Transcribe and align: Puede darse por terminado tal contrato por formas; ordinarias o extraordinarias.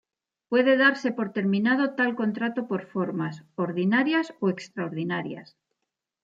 Puede 0.49 0.77
darse 0.77 1.09
por 1.17 1.31
terminado 1.31 1.91
tal 1.99 2.15
contrato 2.15 2.61
por 2.67 2.81
formas; 2.87 3.43
ordinarias 3.55 4.33
o 4.43 4.49
extraordinarias. 4.49 5.55